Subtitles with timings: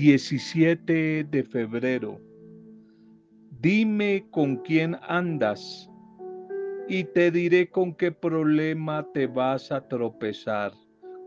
[0.00, 2.18] 17 de febrero.
[3.60, 5.90] Dime con quién andas
[6.88, 10.72] y te diré con qué problema te vas a tropezar,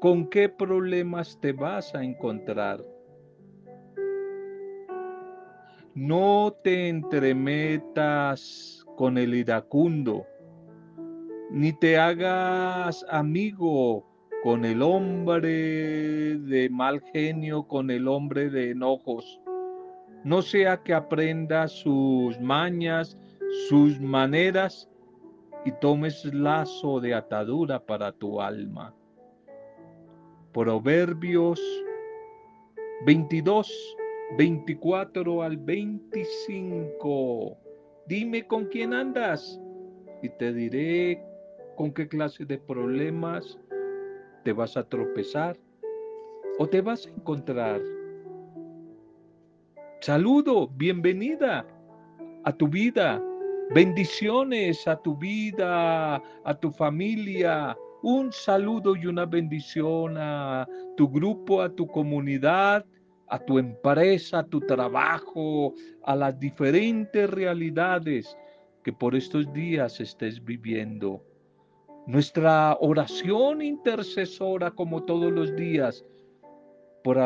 [0.02, 2.84] con qué problemas te vas a encontrar.
[5.94, 10.26] No te entremetas con el iracundo,
[11.52, 14.13] ni te hagas amigo
[14.44, 19.40] con el hombre de mal genio, con el hombre de enojos.
[20.26, 23.18] No sea que aprendas sus mañas,
[23.70, 24.90] sus maneras
[25.64, 28.94] y tomes lazo de atadura para tu alma.
[30.52, 31.62] Proverbios
[33.06, 33.96] 22,
[34.38, 37.58] 24 al 25.
[38.08, 39.58] Dime con quién andas
[40.22, 41.24] y te diré
[41.78, 43.58] con qué clase de problemas
[44.44, 45.58] te vas a tropezar
[46.60, 47.82] o te vas a encontrar.
[50.02, 51.66] Saludo, bienvenida
[52.44, 53.22] a tu vida.
[53.74, 57.76] Bendiciones a tu vida, a tu familia.
[58.04, 62.86] Un saludo y una bendición a tu grupo, a tu comunidad,
[63.30, 68.38] a tu empresa, a tu trabajo, a las diferentes realidades
[68.84, 71.24] que por estos días estés viviendo.
[72.06, 76.06] Nuestra oración intercesora, como todos los días,
[77.04, 77.18] por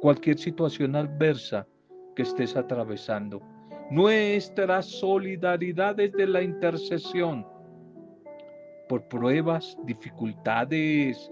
[0.00, 1.66] cualquier situación adversa
[2.14, 3.42] que estés atravesando.
[3.90, 7.46] Nuestra solidaridad de la intercesión
[8.88, 11.30] por pruebas, dificultades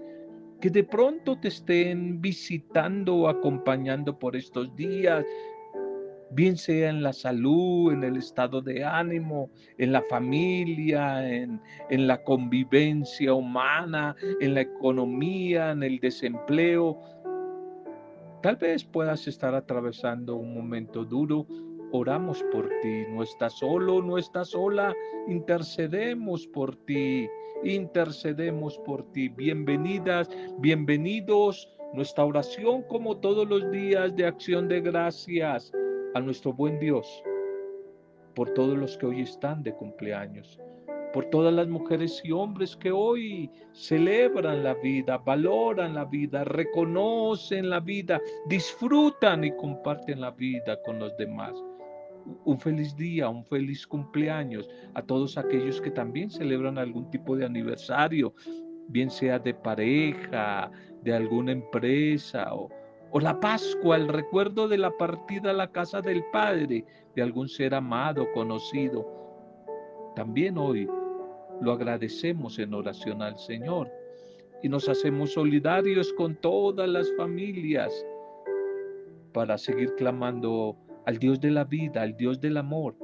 [0.61, 5.25] que de pronto te estén visitando o acompañando por estos días,
[6.35, 12.07] bien sea en la salud, en el estado de ánimo, en la familia, en, en,
[12.07, 16.99] la convivencia humana, en la economía, en el desempleo.
[18.43, 21.47] Tal vez puedas estar atravesando un momento duro.
[21.93, 23.05] Oramos por ti.
[23.09, 24.93] No estás solo, no estás sola.
[25.29, 27.29] Intercedemos por ti.
[27.63, 29.29] Intercedemos por ti.
[29.29, 30.29] Bienvenidas,
[30.59, 31.71] bienvenidos.
[31.93, 35.71] Nuestra oración como todos los días de acción de gracias
[36.15, 37.23] a nuestro buen Dios
[38.35, 40.59] por todos los que hoy están de cumpleaños,
[41.13, 47.69] por todas las mujeres y hombres que hoy celebran la vida, valoran la vida, reconocen
[47.69, 51.53] la vida, disfrutan y comparten la vida con los demás.
[52.45, 57.45] Un feliz día, un feliz cumpleaños a todos aquellos que también celebran algún tipo de
[57.45, 58.33] aniversario,
[58.87, 60.71] bien sea de pareja,
[61.03, 62.69] de alguna empresa o,
[63.15, 66.83] o la Pascua, el recuerdo de la partida a la casa del Padre
[67.15, 69.07] de algún ser amado, conocido.
[70.17, 70.85] También hoy
[71.61, 73.89] lo agradecemos en oración al Señor
[74.61, 78.05] y nos hacemos solidarios con todas las familias
[79.31, 82.97] para seguir clamando al Dios de la vida, al Dios del amor,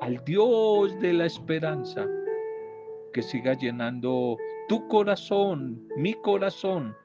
[0.00, 2.06] al Dios de la esperanza,
[3.12, 6.96] que siga llenando tu corazón, mi corazón,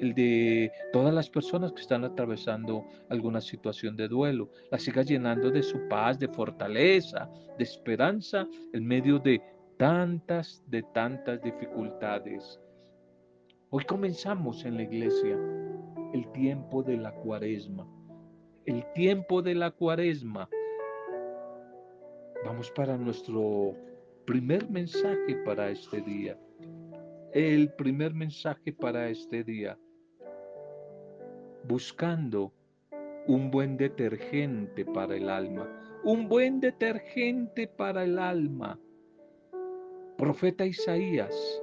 [0.00, 5.50] el de todas las personas que están atravesando alguna situación de duelo, la siga llenando
[5.50, 7.28] de su paz, de fortaleza,
[7.58, 9.42] de esperanza en medio de
[9.76, 12.60] tantas, de tantas dificultades.
[13.70, 15.36] Hoy comenzamos en la iglesia
[16.14, 17.86] el tiempo de la cuaresma,
[18.66, 20.48] el tiempo de la cuaresma.
[22.44, 23.74] Vamos para nuestro
[24.24, 26.38] primer mensaje para este día.
[27.32, 29.78] El primer mensaje para este día
[31.64, 32.52] buscando
[33.26, 35.68] un buen detergente para el alma,
[36.04, 38.78] un buen detergente para el alma.
[40.16, 41.62] Profeta Isaías,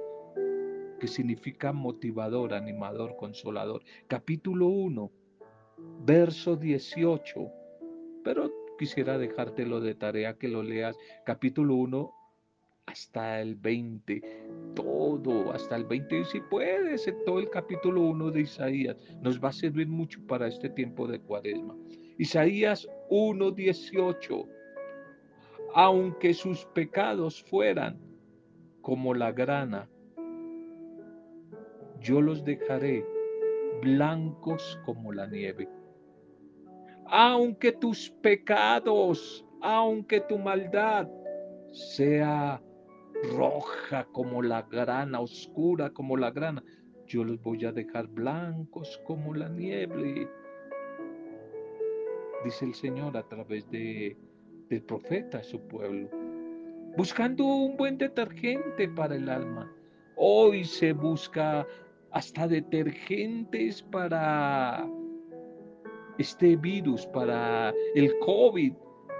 [0.98, 3.82] que significa motivador, animador, consolador.
[4.08, 5.10] Capítulo 1,
[6.04, 7.50] verso 18.
[8.24, 10.96] Pero quisiera dejártelo de tarea que lo leas.
[11.24, 12.12] Capítulo 1,
[12.86, 14.45] hasta el 20,
[14.76, 19.48] todo, hasta el 20, y si puedes, todo el capítulo 1 de Isaías, nos va
[19.48, 21.74] a servir mucho para este tiempo de cuaresma.
[22.18, 24.46] Isaías 1.18,
[25.74, 27.98] aunque sus pecados fueran
[28.82, 29.88] como la grana,
[32.00, 33.04] yo los dejaré
[33.82, 35.68] blancos como la nieve.
[37.06, 41.08] Aunque tus pecados, aunque tu maldad
[41.72, 42.62] sea
[43.24, 46.62] roja como la grana, oscura como la grana,
[47.06, 50.28] yo los voy a dejar blancos como la nieve.
[52.44, 54.16] Dice el Señor a través de,
[54.68, 56.08] del profeta a su pueblo,
[56.96, 59.72] buscando un buen detergente para el alma.
[60.16, 61.66] Hoy se busca
[62.10, 64.88] hasta detergentes para
[66.18, 68.72] este virus, para el COVID.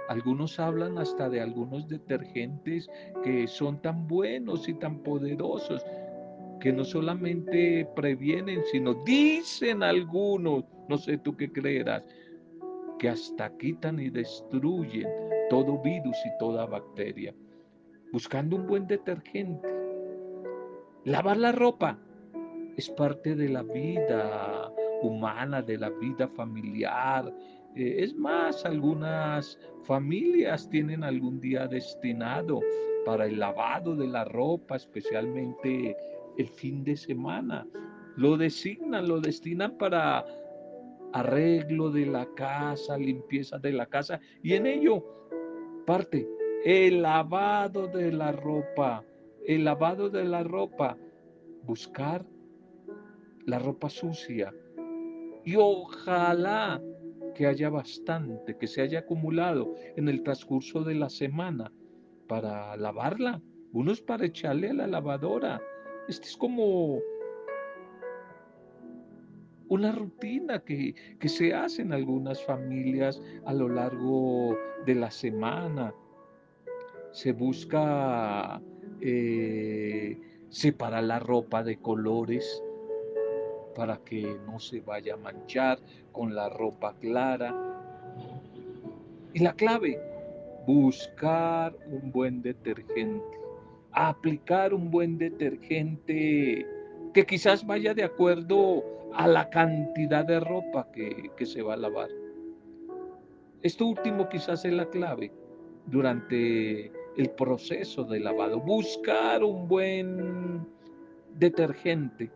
[0.09, 2.89] Algunos hablan hasta de algunos detergentes
[3.23, 5.83] que son tan buenos y tan poderosos
[6.59, 12.03] que no solamente previenen, sino dicen algunos, no sé tú qué creerás,
[12.97, 15.07] que hasta quitan y destruyen
[15.49, 17.33] todo virus y toda bacteria.
[18.11, 19.67] Buscando un buen detergente.
[21.03, 21.99] Lavar la ropa
[22.75, 24.71] es parte de la vida
[25.01, 27.33] humana, de la vida familiar.
[27.77, 32.59] Eh, es más, algunas familias tienen algún día destinado
[33.05, 35.95] para el lavado de la ropa, especialmente
[36.39, 37.67] el fin de semana.
[38.15, 40.25] Lo designan, lo destinan para
[41.13, 45.03] arreglo de la casa, limpieza de la casa y en ello
[45.85, 46.27] parte
[46.65, 49.03] el lavado de la ropa,
[49.45, 50.97] el lavado de la ropa,
[51.63, 52.25] buscar
[53.45, 54.51] la ropa sucia
[55.45, 56.81] y ojalá
[57.37, 61.71] que haya bastante, que se haya acumulado en el transcurso de la semana
[62.27, 63.39] para lavarla,
[63.73, 65.61] unos para echarle a la lavadora,
[66.07, 66.99] este es como
[69.69, 70.95] una rutina que,
[71.27, 75.93] se hace en algunas familias a lo largo de la semana.
[77.11, 78.61] Se busca
[79.01, 80.19] eh,
[80.49, 82.63] separar la ropa de colores
[83.77, 85.79] para que no se vaya a manchar
[86.11, 87.55] con la ropa clara.
[89.33, 90.01] Y la clave,
[90.65, 93.37] buscar un buen detergente
[93.97, 96.65] aplicar un buen detergente
[97.13, 98.83] que quizás vaya de acuerdo
[99.13, 102.09] a la cantidad de ropa que, que se va a lavar.
[103.63, 105.31] Esto último quizás es la clave
[105.87, 108.59] durante el proceso de lavado.
[108.59, 110.67] Buscar un buen
[111.39, 112.29] detergente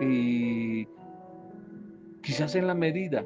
[0.00, 0.86] y
[2.22, 3.24] quizás en la medida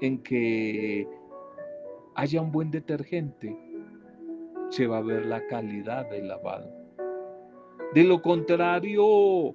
[0.00, 1.08] en que
[2.14, 3.56] haya un buen detergente,
[4.70, 6.70] se va a ver la calidad del lavado.
[7.94, 9.54] De lo contrario,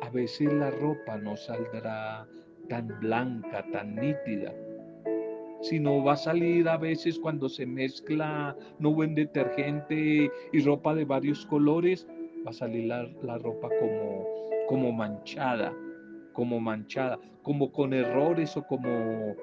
[0.00, 2.26] a veces la ropa no saldrá
[2.68, 4.54] tan blanca, tan nítida,
[5.60, 11.04] sino va a salir a veces cuando se mezcla no buen detergente y ropa de
[11.04, 12.06] varios colores,
[12.46, 14.26] va a salir la, la ropa como,
[14.68, 15.74] como manchada,
[16.32, 19.34] como manchada, como con errores o como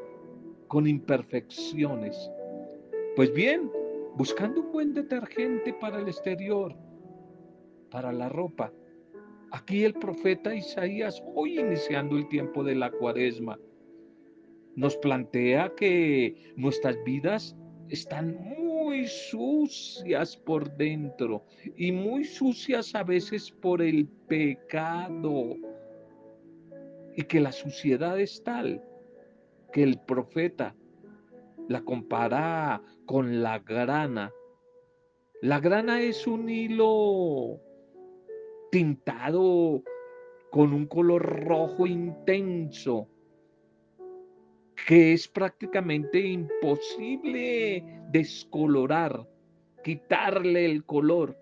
[0.67, 2.31] con imperfecciones.
[3.15, 3.71] Pues bien,
[4.15, 6.75] buscando un buen detergente para el exterior,
[7.89, 8.71] para la ropa.
[9.51, 13.57] Aquí el profeta Isaías, hoy iniciando el tiempo de la cuaresma,
[14.75, 17.55] nos plantea que nuestras vidas
[17.89, 18.37] están
[19.03, 21.43] sucias por dentro
[21.75, 25.55] y muy sucias a veces por el pecado.
[27.15, 28.81] Y que la suciedad es tal
[29.73, 30.75] que el profeta
[31.67, 34.31] la compara con la grana.
[35.41, 37.59] La grana es un hilo
[38.71, 39.83] tintado
[40.51, 43.09] con un color rojo intenso
[44.87, 49.27] que es prácticamente imposible descolorar,
[49.83, 51.37] quitarle el color.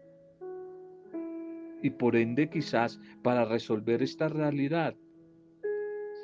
[1.82, 4.96] Y por ende quizás para resolver esta realidad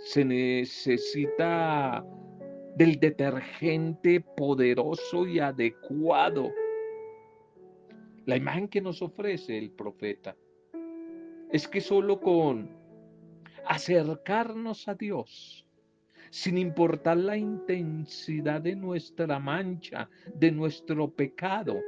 [0.05, 2.05] se necesita
[2.75, 6.49] del detergente poderoso y adecuado.
[8.25, 10.37] La imagen que nos ofrece el profeta
[11.51, 12.69] es que solo con
[13.65, 15.65] acercarnos a Dios,
[16.31, 21.79] sin importar la intensidad de nuestra mancha, de nuestro pecado,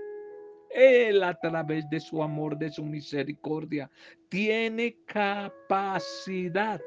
[0.70, 3.90] Él a través de su amor, de su misericordia,
[4.30, 6.82] tiene capacidad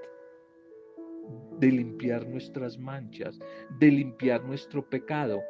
[1.58, 3.38] de limpiar nuestras manchas,
[3.78, 5.42] de limpiar nuestro pecado,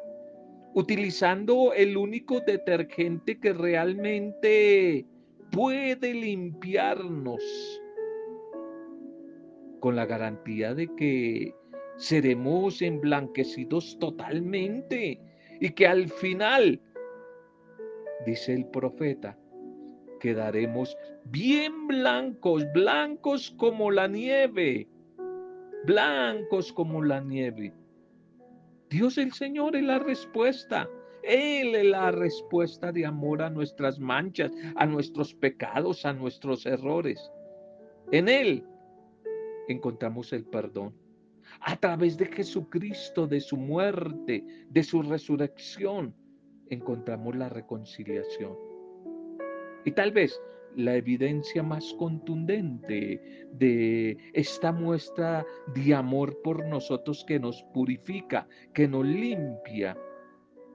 [0.73, 5.05] utilizando el único detergente que realmente
[5.51, 7.41] puede limpiarnos,
[9.79, 11.53] con la garantía de que
[11.97, 15.19] seremos emblanquecidos totalmente
[15.59, 16.81] y que al final,
[18.25, 19.37] dice el profeta,
[20.19, 24.87] quedaremos bien blancos, blancos como la nieve
[25.85, 27.73] blancos como la nieve.
[28.89, 30.89] Dios el Señor es la respuesta.
[31.23, 37.31] Él es la respuesta de amor a nuestras manchas, a nuestros pecados, a nuestros errores.
[38.11, 38.63] En Él
[39.67, 40.93] encontramos el perdón.
[41.61, 46.13] A través de Jesucristo, de su muerte, de su resurrección,
[46.69, 48.55] encontramos la reconciliación.
[49.85, 50.39] Y tal vez
[50.75, 58.87] la evidencia más contundente de esta muestra de amor por nosotros que nos purifica, que
[58.87, 59.97] nos limpia,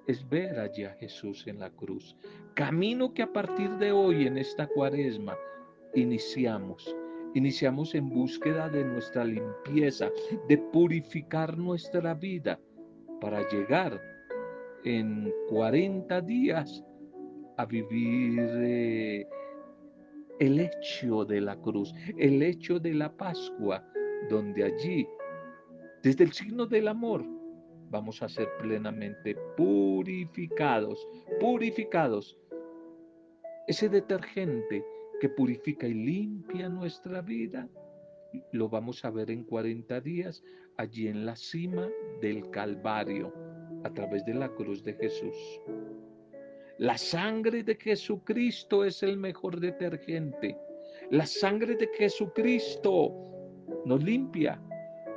[0.06, 2.16] es ver allí a Jesús en la cruz.
[2.54, 5.36] Camino que a partir de hoy en esta cuaresma
[5.94, 6.96] iniciamos.
[7.34, 10.10] Iniciamos en búsqueda de nuestra limpieza,
[10.48, 12.58] de purificar nuestra vida
[13.20, 14.00] para llegar
[14.84, 16.82] en 40 días
[17.56, 19.28] a vivir eh,
[20.40, 23.84] el hecho de la cruz, el hecho de la Pascua,
[24.28, 25.06] donde allí,
[26.02, 27.24] desde el signo del amor,
[27.90, 31.06] vamos a ser plenamente purificados,
[31.38, 32.36] purificados.
[33.68, 34.84] Ese detergente
[35.20, 37.68] que purifica y limpia nuestra vida,
[38.52, 40.42] lo vamos a ver en 40 días
[40.76, 41.88] allí en la cima
[42.20, 43.32] del Calvario,
[43.84, 45.36] a través de la cruz de Jesús.
[46.78, 50.56] La sangre de Jesucristo es el mejor detergente.
[51.10, 53.12] La sangre de Jesucristo
[53.84, 54.60] nos limpia,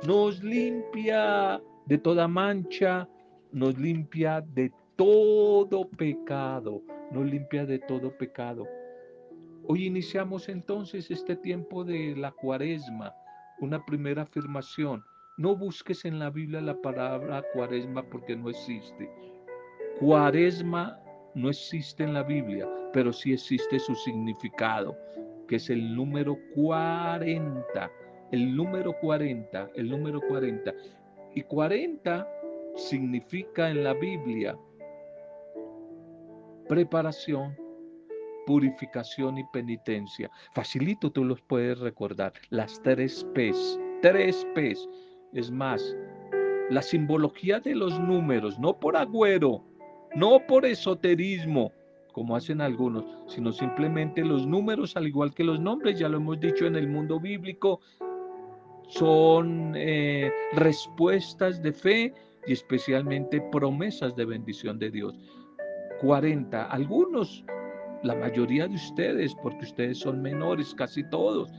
[0.06, 3.08] nos limpia de toda mancha,
[3.52, 8.66] nos limpia de todo pecado, nos limpia de todo pecado.
[9.66, 13.14] Hoy iniciamos entonces este tiempo de la cuaresma,
[13.60, 15.02] una primera afirmación.
[15.38, 19.10] No busques en la Biblia la palabra cuaresma porque no existe.
[19.98, 21.00] Cuaresma
[21.34, 24.94] no existe en la Biblia, pero sí existe su significado,
[25.48, 27.90] que es el número 40.
[28.32, 30.74] El número 40, el número 40.
[31.34, 32.28] Y 40
[32.76, 34.58] significa en la Biblia
[36.68, 37.56] preparación,
[38.46, 40.30] purificación y penitencia.
[40.54, 42.32] Facilito tú los puedes recordar.
[42.50, 43.78] Las tres P's.
[44.02, 44.88] Tres P's.
[45.32, 45.96] Es más,
[46.70, 49.64] la simbología de los números, no por agüero,
[50.14, 51.72] no por esoterismo,
[52.12, 56.38] como hacen algunos, sino simplemente los números, al igual que los nombres, ya lo hemos
[56.38, 57.80] dicho en el mundo bíblico,
[58.88, 62.14] son eh, respuestas de fe
[62.46, 65.18] y especialmente promesas de bendición de Dios.
[66.00, 67.44] 40, algunos,
[68.04, 71.50] la mayoría de ustedes, porque ustedes son menores, casi todos,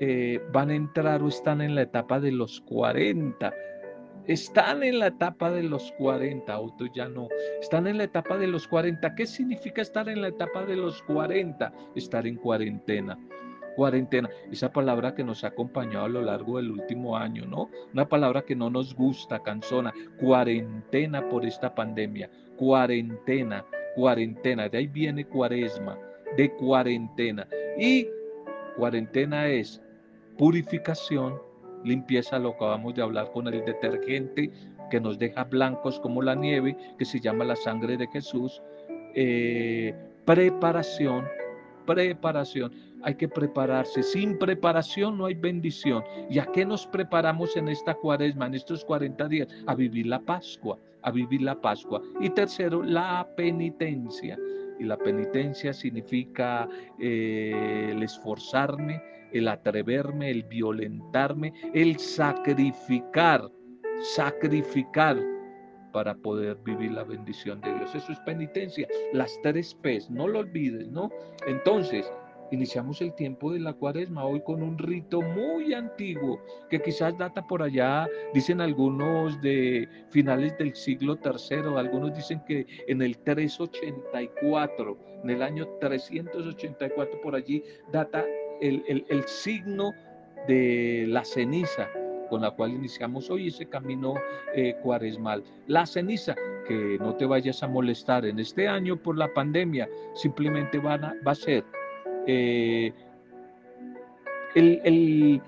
[0.00, 3.52] eh, van a entrar o están en la etapa de los 40
[4.26, 7.28] están en la etapa de los 40, otros ya no,
[7.60, 9.14] están en la etapa de los 40.
[9.14, 11.72] ¿Qué significa estar en la etapa de los 40?
[11.94, 13.16] Estar en cuarentena.
[13.76, 17.70] Cuarentena, esa palabra que nos ha acompañado a lo largo del último año, ¿no?
[17.92, 19.92] Una palabra que no nos gusta, cansona.
[20.18, 22.28] Cuarentena por esta pandemia.
[22.56, 23.64] Cuarentena,
[23.96, 24.68] cuarentena.
[24.68, 25.98] De ahí viene cuaresma,
[26.36, 27.48] de cuarentena.
[27.78, 28.06] Y
[28.76, 29.82] cuarentena es
[30.38, 31.40] purificación,
[31.82, 34.52] limpieza, lo acabamos de hablar con el detergente
[34.90, 38.62] que nos deja blancos como la nieve, que se llama la sangre de Jesús.
[39.14, 41.26] Eh, preparación,
[41.86, 42.72] preparación.
[43.02, 44.02] Hay que prepararse.
[44.02, 46.04] Sin preparación no hay bendición.
[46.28, 49.48] ¿Y a qué nos preparamos en esta cuaresma, en estos 40 días?
[49.66, 52.02] A vivir la Pascua, a vivir la Pascua.
[52.20, 54.36] Y tercero, la penitencia.
[54.78, 59.00] Y la penitencia significa eh, el esforzarme,
[59.32, 63.48] el atreverme, el violentarme, el sacrificar,
[64.16, 65.16] sacrificar
[65.92, 67.94] para poder vivir la bendición de Dios.
[67.94, 68.86] Eso es penitencia.
[69.12, 71.08] Las tres P's, no lo olvides, ¿no?
[71.46, 72.10] Entonces,
[72.50, 77.46] iniciamos el tiempo de la cuaresma hoy con un rito muy antiguo que quizás data
[77.46, 84.98] por allá, dicen algunos de finales del siglo III, algunos dicen que en el 384,
[85.24, 87.62] en el año 384 por allí
[87.92, 88.24] data
[88.60, 89.92] el, signo
[90.48, 91.88] de la ceniza
[92.30, 94.14] con la cual iniciamos hoy ese camino
[94.54, 95.44] eh, cuaresmal.
[95.68, 96.34] La ceniza,
[96.66, 101.32] que no te vayas a molestar en este año por la pandemia, simplemente van va
[101.32, 101.64] a ser
[102.26, 102.92] eh,
[104.54, 105.40] el,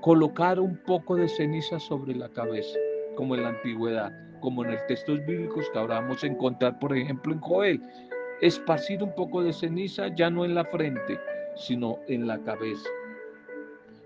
[0.00, 2.78] colocar un poco de ceniza sobre la cabeza,
[3.16, 6.96] como en la antigüedad, como en el textos bíblicos que ahora vamos a encontrar, por
[6.96, 7.82] ejemplo, en Joel.
[8.40, 11.18] Esparcir un poco de ceniza ya no en la frente,
[11.54, 12.88] sino en la cabeza.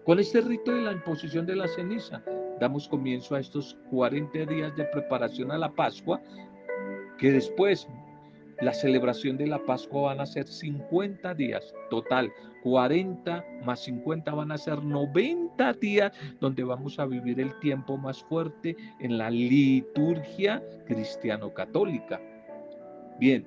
[0.05, 2.23] Con este rito de la imposición de la ceniza,
[2.61, 6.21] damos comienzo a estos 40 días de preparación a la Pascua,
[7.19, 7.89] que después
[8.61, 12.33] la celebración de la Pascua van a ser 50 días, total,
[12.63, 18.23] 40 más 50 van a ser 90 días donde vamos a vivir el tiempo más
[18.25, 22.21] fuerte en la liturgia cristiano-católica.
[23.21, 23.47] Bien,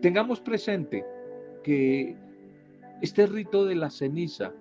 [0.00, 1.04] tengamos presente
[1.62, 2.16] que
[3.00, 4.52] este rito de la ceniza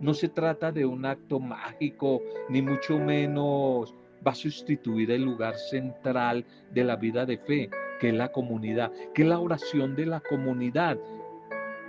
[0.00, 3.94] no se trata de un acto mágico, ni mucho menos
[4.26, 9.24] va a sustituir el lugar central de la vida de fe, que la comunidad, que
[9.24, 10.98] la oración de la comunidad.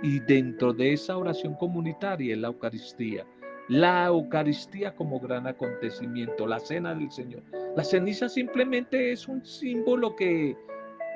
[0.02, 3.26] Y dentro de esa oración comunitaria es la Eucaristía.
[3.68, 7.42] La Eucaristía como gran acontecimiento, la cena del Señor.
[7.76, 10.56] La ceniza simplemente es un símbolo que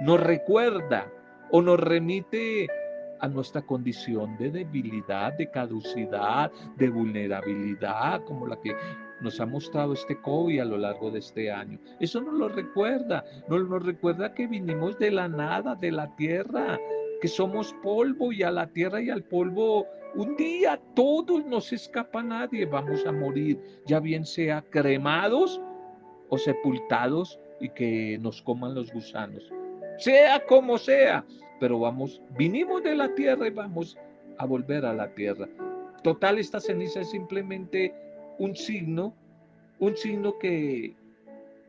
[0.00, 1.10] nos recuerda
[1.50, 2.66] o nos remite
[3.20, 8.74] a nuestra condición de debilidad, de caducidad, de vulnerabilidad, como la que
[9.22, 11.78] nos ha mostrado este COVID a lo largo de este año.
[12.00, 16.78] Eso nos lo recuerda, nos, nos recuerda que vinimos de la nada, de la tierra,
[17.20, 22.22] que somos polvo y a la tierra y al polvo un día todos nos escapa
[22.22, 25.60] nadie, vamos a morir, ya bien sea cremados
[26.28, 29.50] o sepultados y que nos coman los gusanos.
[29.98, 31.24] Sea como sea,
[31.60, 33.96] pero vamos, vinimos de la tierra y vamos
[34.36, 35.48] a volver a la tierra.
[36.02, 37.94] Total, esta ceniza es simplemente
[38.42, 39.14] un signo,
[39.78, 40.96] un signo que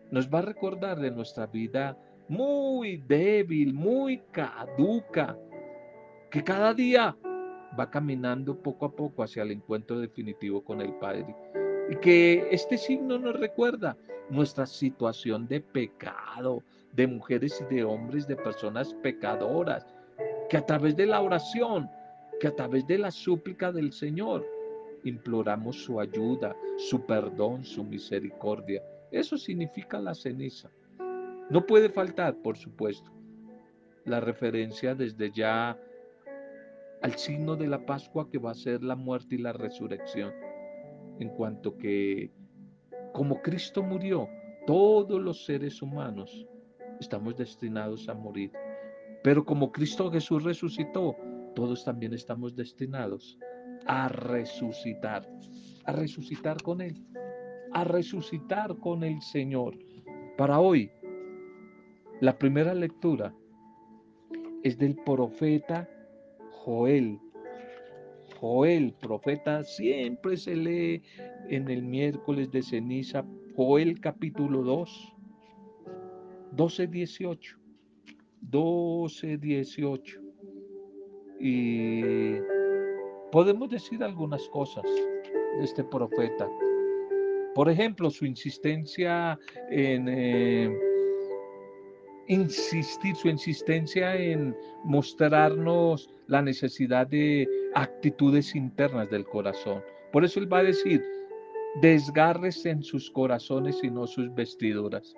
[0.10, 1.96] nos va a recordar de nuestra vida
[2.28, 5.38] muy débil, muy caduca,
[6.32, 7.16] que cada día
[7.80, 11.36] va caminando poco a poco hacia el encuentro definitivo con el Padre.
[11.92, 13.96] Y que este signo nos recuerda
[14.32, 16.64] nuestra situación de pecado,
[16.94, 19.86] de mujeres y de hombres, de personas pecadoras,
[20.50, 21.88] que a través de la oración,
[22.40, 24.44] que a través de la súplica del Señor,
[25.04, 28.82] imploramos su ayuda, su perdón, su misericordia.
[29.12, 30.70] Eso significa la ceniza.
[31.50, 33.12] No puede faltar, por supuesto,
[34.06, 35.78] la referencia desde ya
[37.02, 40.34] al signo de la Pascua que va a ser la muerte y la resurrección,
[41.20, 42.32] en cuanto que
[43.14, 44.28] como Cristo murió,
[44.66, 46.48] todos los seres humanos
[47.00, 48.52] estamos destinados a morir.
[49.24, 51.16] Pero como Cristo Jesús resucitó,
[51.54, 53.38] todos también estamos destinados
[53.88, 55.28] a resucitar,
[55.86, 56.96] a resucitar con Él,
[57.72, 59.78] a resucitar con el Señor.
[60.38, 60.92] Para hoy,
[62.22, 63.34] la primera lectura
[64.64, 65.90] es del profeta
[66.52, 67.20] Joel.
[68.40, 71.02] Joel, profeta, siempre se lee
[71.50, 75.14] en el miércoles de ceniza, Joel capítulo 2,
[76.52, 77.58] 12, 18.
[78.42, 80.22] 12, 18.
[81.40, 82.36] Y
[83.34, 86.48] podemos decir algunas cosas de este profeta.
[87.56, 89.40] Por ejemplo, su insistencia
[89.72, 90.80] en eh,
[92.28, 99.82] insistir, su insistencia en mostrarnos la necesidad de actitudes internas del corazón.
[100.12, 101.04] Por eso él va a decir,
[101.82, 105.16] desgarres en sus corazones y no sus vestiduras.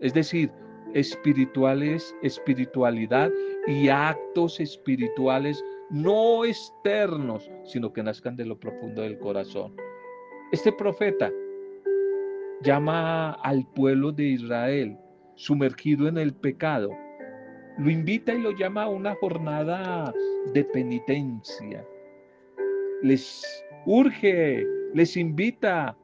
[0.00, 0.50] Es decir,
[0.92, 3.30] espirituales, espiritualidad
[3.66, 9.74] y actos espirituales no externos, sino que nazcan de lo profundo del corazón.
[10.52, 11.30] Este profeta
[12.62, 14.98] llama al pueblo de Israel
[15.36, 16.90] sumergido en el pecado,
[17.78, 20.12] lo invita y lo llama a una jornada
[20.52, 21.86] de penitencia.
[23.02, 25.96] Les urge, les invita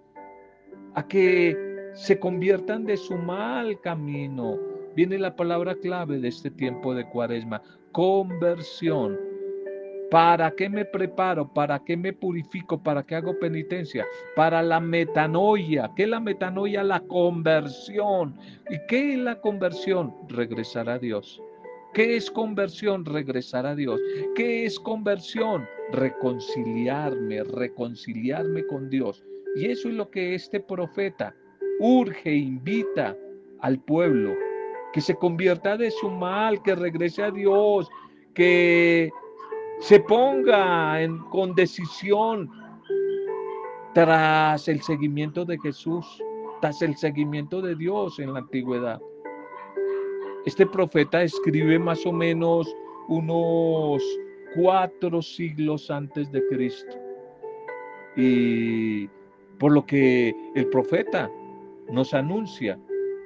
[0.94, 1.57] a que
[1.94, 4.57] se conviertan de su mal camino.
[4.94, 9.18] Viene la palabra clave de este tiempo de cuaresma, conversión.
[10.14, 11.53] ¿Para qué me preparo?
[11.53, 12.81] ¿Para qué me purifico?
[12.81, 14.07] ¿Para qué hago penitencia?
[14.37, 15.90] Para la metanoia.
[15.96, 16.85] ¿Qué es la metanoia?
[16.85, 18.38] La conversión.
[18.70, 20.14] ¿Y qué es la conversión?
[20.29, 21.42] Regresar a Dios.
[21.94, 23.05] ¿Qué es conversión?
[23.05, 24.00] Regresar a Dios.
[24.37, 25.66] ¿Qué es conversión?
[25.90, 29.24] Reconciliarme, reconciliarme con Dios.
[29.57, 31.35] Y eso es lo que este profeta
[31.81, 33.16] urge, invita
[33.62, 34.33] al pueblo,
[34.92, 37.88] que se convierta de su mal, que regrese a Dios,
[38.33, 39.11] que
[39.80, 42.50] se ponga en, con decisión
[43.94, 46.06] tras el seguimiento de Jesús,
[46.60, 49.00] tras el seguimiento de Dios en la antigüedad.
[50.46, 52.74] Este profeta escribe más o menos
[53.08, 54.02] unos
[54.54, 56.96] cuatro siglos antes de Cristo.
[58.16, 59.08] Y
[59.58, 61.30] por lo que el profeta
[61.90, 62.78] nos anuncia.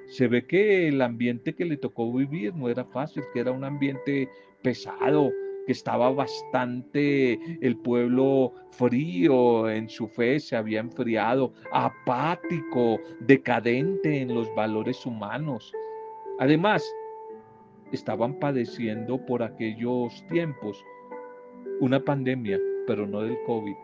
[0.06, 3.64] Se ve que el ambiente que le tocó vivir no era fácil, que era un
[3.64, 4.28] ambiente
[4.62, 5.30] pesado,
[5.68, 14.34] que estaba bastante el pueblo frío en su fe, se había enfriado, apático, decadente en
[14.34, 15.70] los valores humanos.
[16.38, 16.82] Además,
[17.92, 20.82] estaban padeciendo por aquellos tiempos
[21.80, 23.74] una pandemia, pero no del COVID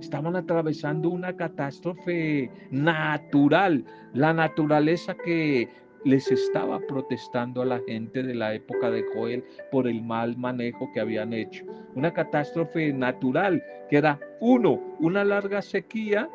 [0.00, 5.68] estaban atravesando una catástrofe natural, la naturaleza que
[6.04, 10.90] les estaba protestando a la gente de la época de Joel por el mal manejo
[10.92, 11.64] que habían hecho.
[11.94, 16.28] Una catástrofe natural que era, uno, una larga sequía,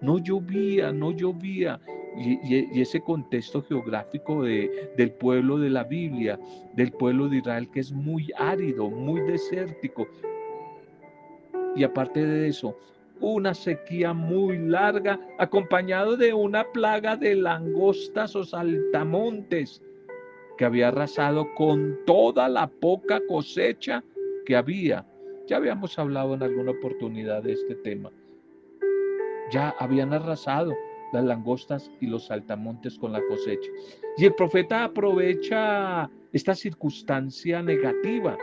[0.00, 1.80] no llovía, no llovía.
[2.16, 6.38] Y, ese contexto geográfico de, del pueblo de la Biblia,
[6.74, 10.06] del pueblo de Israel, que es muy árido, muy desértico,
[11.74, 12.76] Y aparte de eso,
[13.20, 19.82] una sequía muy larga, acompañado de una plaga de langostas o saltamontes
[20.56, 24.02] que había arrasado con toda la poca cosecha
[24.46, 25.06] que había.
[25.46, 28.10] Ya habíamos hablado en alguna oportunidad de este tema.
[29.50, 30.74] Ya habían arrasado
[31.12, 33.70] las langostas y los saltamontes con la cosecha.
[34.16, 38.36] Y el profeta aprovecha esta circunstancia negativa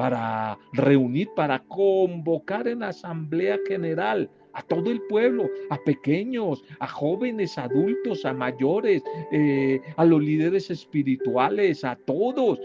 [0.00, 7.58] para reunir, para convocar en asamblea general a todo el pueblo, a pequeños, a jóvenes,
[7.58, 12.58] adultos, a mayores, eh, a los líderes espirituales, a todos,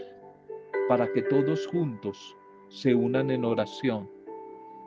[0.88, 2.34] para que todos juntos
[2.70, 4.08] se unan en oración.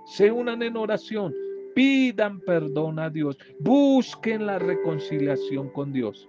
[0.05, 1.35] Se unan en oración,
[1.75, 6.27] pidan perdón a Dios, busquen la reconciliación con Dios.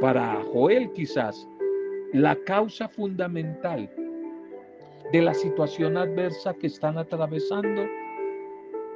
[0.00, 1.48] Para Joel quizás,
[2.12, 3.88] la causa fundamental
[5.12, 7.82] de la situación adversa que están atravesando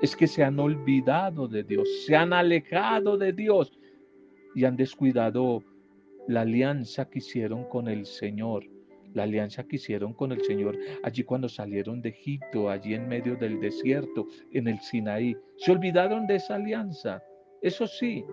[0.00, 3.78] es que se han olvidado de Dios, se han alejado de Dios
[4.54, 5.62] y han descuidado
[6.26, 8.64] la alianza que hicieron con el Señor,
[9.14, 13.36] la alianza que hicieron con el Señor allí cuando salieron de Egipto, allí en medio
[13.36, 15.36] del desierto, en el Sinaí.
[15.56, 17.22] Se olvidaron de esa alianza.
[17.62, 18.24] Eso sí,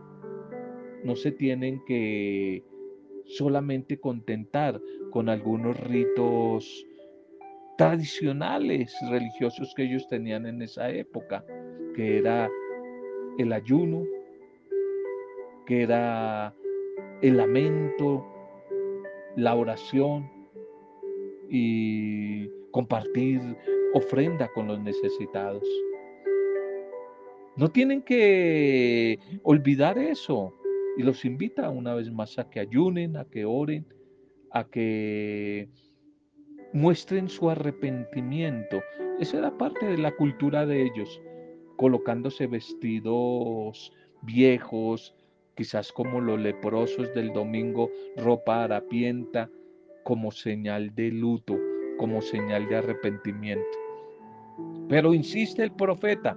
[1.03, 2.63] no se tienen que
[3.25, 4.79] solamente contentar
[5.11, 6.85] con algunos ritos
[7.77, 11.43] tradicionales religiosos que ellos tenían en esa época,
[11.95, 12.49] que era
[13.37, 14.03] el ayuno,
[15.65, 16.53] que era
[17.21, 18.25] el lamento,
[19.35, 20.29] la oración
[21.49, 23.41] y compartir
[23.93, 25.63] ofrenda con los necesitados.
[27.57, 30.53] No tienen que olvidar eso
[30.97, 33.85] y los invita una vez más a que ayunen, a que oren,
[34.51, 35.69] a que
[36.75, 38.83] muestren su arrepentimiento.
[39.21, 41.21] Esa era parte de la cultura de ellos,
[41.77, 45.15] colocándose vestidos viejos,
[45.55, 49.49] quizás como los leprosos del domingo, ropa harapienta,
[50.03, 51.57] como señal de luto,
[51.97, 53.77] como señal de arrepentimiento.
[54.89, 56.35] Pero insiste el profeta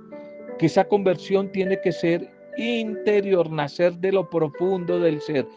[0.57, 5.49] que esa conversión tiene que ser interior, nacer de lo profundo del ser,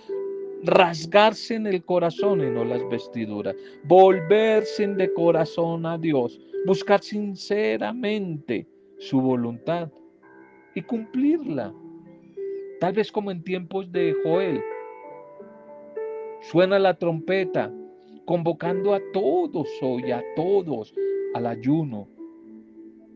[0.63, 8.67] rasgarse en el corazón y no las vestiduras, volverse de corazón a Dios, buscar sinceramente
[8.99, 9.89] su voluntad
[10.75, 11.73] y cumplirla.
[12.79, 14.61] Tal vez como en tiempos de Joel,
[16.41, 17.71] suena la trompeta
[18.25, 20.93] convocando a todos hoy, a todos,
[21.33, 22.07] al ayuno,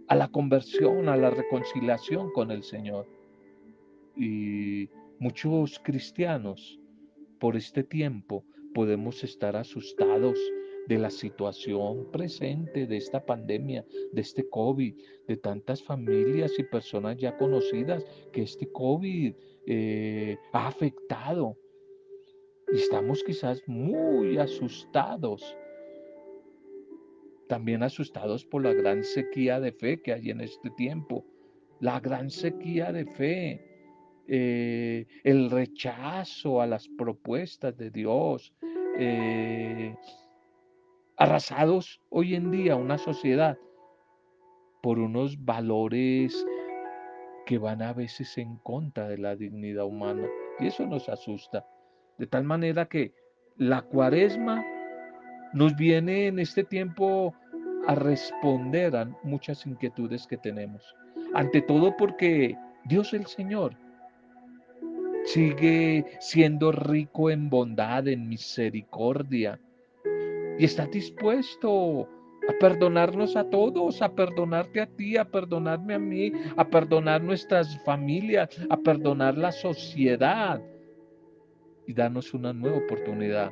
[0.08, 3.08] a la conversión, a la reconciliación con el Señor.
[4.15, 6.79] Y muchos cristianos
[7.45, 10.39] por este tiempo podemos estar asustados
[10.88, 14.95] de la situación presente, de esta pandemia, de este COVID,
[15.27, 18.03] de tantas familias y personas ya conocidas
[18.34, 19.36] que este COVID
[19.67, 21.55] eh, ha afectado.
[22.73, 25.55] Y estamos quizás muy asustados.
[27.47, 31.23] También asustados por la gran sequía de fe que hay en este tiempo.
[31.79, 33.75] La gran sequía de fe
[34.28, 38.54] eh, el rechazo a las propuestas de Dios,
[38.98, 39.96] eh,
[41.18, 43.58] arrasados hoy en día una sociedad
[44.82, 46.46] por unos valores
[47.46, 50.28] que van a veces en contra de la dignidad humana.
[50.60, 51.66] Y eso nos asusta.
[52.18, 53.14] De tal manera que
[53.58, 54.64] la cuaresma
[55.54, 57.34] nos viene en este tiempo
[57.88, 60.84] a responder a muchas inquietudes que tenemos.
[61.34, 63.76] Ante todo porque Dios el Señor
[65.26, 69.60] sigue siendo rico en bondad, en misericordia.
[70.58, 72.08] Y está dispuesto
[72.48, 77.84] a perdonarnos a todos, a perdonarte a ti, a perdonarme a mí, a perdonar nuestras
[77.84, 80.62] familias, a perdonar la sociedad
[81.88, 83.52] y darnos una nueva oportunidad.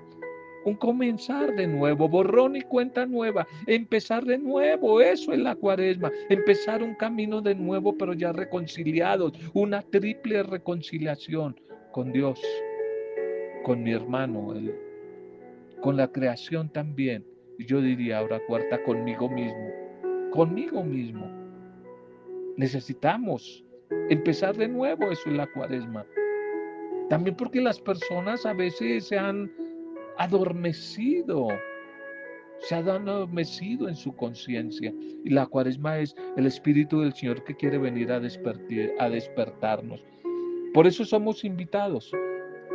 [0.65, 6.11] Un comenzar de nuevo, borrón y cuenta nueva, empezar de nuevo, eso es la cuaresma,
[6.29, 11.59] empezar un camino de nuevo, pero ya reconciliados, una triple reconciliación
[11.91, 12.39] con Dios,
[13.63, 14.53] con mi hermano,
[15.81, 17.25] con la creación también,
[17.59, 19.69] yo diría ahora cuarta, conmigo mismo,
[20.31, 21.29] conmigo mismo.
[22.57, 23.63] Necesitamos
[24.09, 26.05] empezar de nuevo, eso es la cuaresma.
[27.09, 29.51] También porque las personas a veces se han
[30.17, 31.47] adormecido,
[32.59, 34.93] se ha adormecido en su conciencia.
[35.23, 40.03] Y la cuaresma es el Espíritu del Señor que quiere venir a, a despertarnos.
[40.73, 42.11] Por eso somos invitados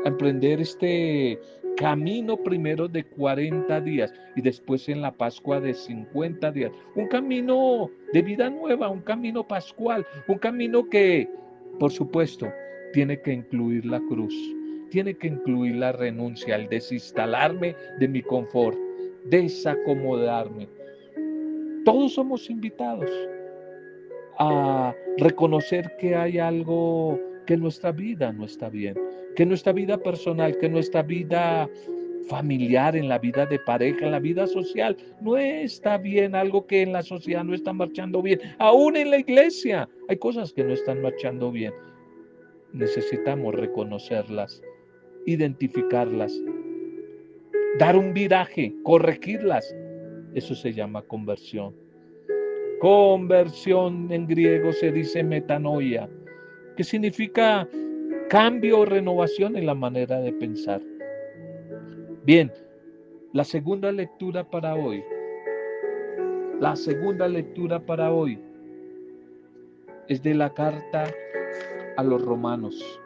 [0.05, 1.39] a emprender este
[1.79, 6.73] camino primero de 40 días y después en la Pascua de 50 días.
[6.97, 11.29] Un camino de vida nueva, un camino pascual, un camino que,
[11.79, 12.49] por supuesto,
[12.93, 14.35] tiene que incluir la cruz,
[14.91, 18.77] tiene que incluir la renuncia, el desinstalarme de mi confort,
[19.27, 20.69] desacomodarme.
[21.85, 23.11] Todos somos invitados
[24.39, 28.95] a reconocer que hay algo que nuestra vida no está bien,
[29.35, 31.69] que nuestra vida personal, que nuestra vida
[32.29, 36.83] familiar, en la vida de pareja, en la vida social, no está bien, algo que
[36.83, 40.75] en la sociedad no está marchando bien, aún en la iglesia hay cosas que no
[40.75, 41.73] están marchando bien.
[42.75, 44.63] Necesitamos reconocerlas,
[45.29, 46.33] identificarlas,
[47.79, 49.77] dar un viraje, corregirlas.
[50.35, 51.75] Eso se llama conversión.
[52.81, 56.09] Conversión en griego se dice metanoia,
[56.77, 57.69] que significa
[58.31, 60.81] cambio o renovación en la manera de pensar.
[62.25, 62.51] Bien,
[63.35, 65.05] la segunda lectura para hoy.
[66.59, 68.39] La segunda lectura para hoy
[70.09, 71.05] es de la carta
[71.99, 72.99] a los romanos.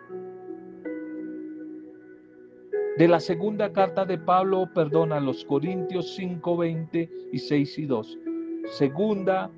[2.98, 7.86] De la segunda carta de Pablo, perdón, a los Corintios 5, 20 y 6 y
[7.86, 8.18] 2.
[8.66, 9.50] Segunda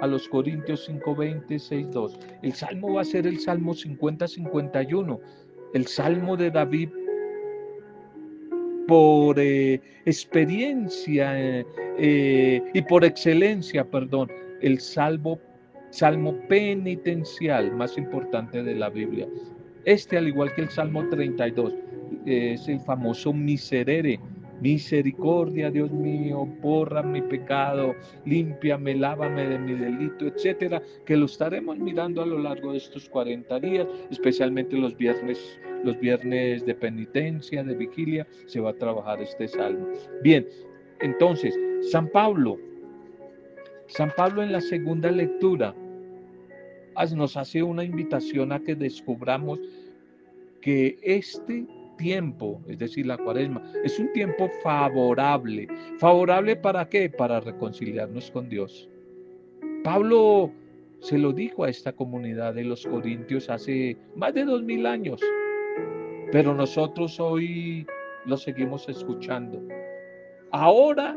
[0.00, 2.18] a los Corintios 5, 20, 6, 2.
[2.42, 5.20] El salmo va a ser el Salmo 50, 51.
[5.74, 6.88] El salmo de David
[8.88, 11.66] por eh, experiencia eh,
[11.98, 14.30] eh, y por excelencia, perdón,
[14.62, 15.38] el salmo,
[15.90, 19.28] salmo penitencial más importante de la Biblia.
[19.84, 21.74] Este, al igual que el Salmo 32,
[22.26, 24.18] es el famoso miserere,
[24.62, 31.78] Misericordia, Dios mío, borra mi pecado, límpiame, lávame de mi delito, etcétera, que lo estaremos
[31.78, 37.64] mirando a lo largo de estos 40 días, especialmente los viernes, los viernes de penitencia,
[37.64, 39.88] de vigilia, se va a trabajar este salmo.
[40.22, 40.46] Bien,
[41.00, 41.58] entonces,
[41.90, 42.56] San Pablo,
[43.88, 45.74] San Pablo en la segunda lectura
[47.16, 49.58] nos hace una invitación a que descubramos
[50.60, 55.68] que este tiempo, es decir, la cuaresma, es un tiempo favorable.
[55.98, 57.10] ¿Favorable para qué?
[57.10, 58.88] Para reconciliarnos con Dios.
[59.84, 60.52] Pablo
[61.00, 65.20] se lo dijo a esta comunidad de los Corintios hace más de dos mil años,
[66.30, 67.86] pero nosotros hoy
[68.24, 69.60] lo seguimos escuchando.
[70.52, 71.16] Ahora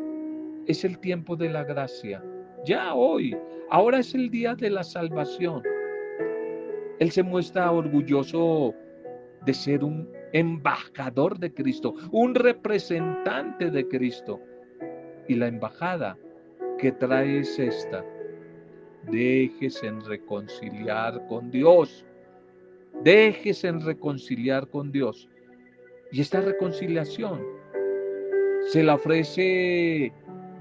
[0.65, 2.23] es el tiempo de la gracia,
[2.65, 3.37] ya hoy,
[3.69, 5.61] ahora es el día de la salvación.
[6.99, 8.73] Él se muestra orgulloso
[9.45, 14.39] de ser un embajador de Cristo, un representante de Cristo.
[15.27, 16.17] Y la embajada
[16.77, 18.03] que trae es esta.
[19.11, 22.05] Déjese en reconciliar con Dios.
[23.03, 25.29] Déjese en reconciliar con Dios.
[26.11, 27.41] Y esta reconciliación
[28.67, 30.11] se la ofrece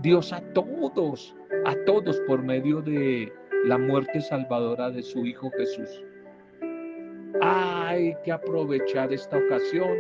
[0.03, 3.33] Dios a todos, a todos por medio de
[3.65, 6.03] la muerte salvadora de su Hijo Jesús
[7.95, 9.97] hay que aprovechar esta ocasión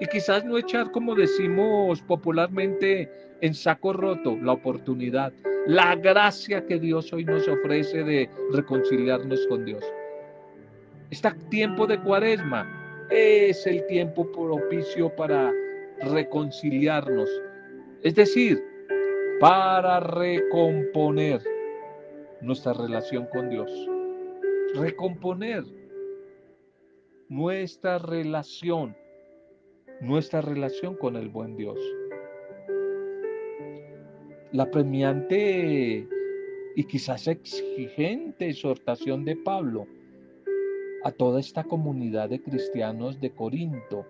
[0.00, 5.32] y quizás no echar, como decimos popularmente, en saco roto la oportunidad,
[5.66, 9.84] la gracia que Dios hoy nos ofrece de reconciliarnos con Dios.
[11.10, 15.52] Este tiempo de cuaresma es el tiempo propicio para
[16.00, 17.28] reconciliarnos,
[18.02, 18.60] es decir,
[19.38, 21.42] para recomponer
[22.40, 23.70] nuestra relación con Dios.
[24.74, 25.64] Recomponer
[27.32, 28.94] nuestra relación,
[30.02, 31.78] nuestra relación con el buen Dios.
[34.52, 36.06] La premiante
[36.76, 39.86] y quizás exigente exhortación de Pablo
[41.04, 44.04] a toda esta comunidad de cristianos de Corinto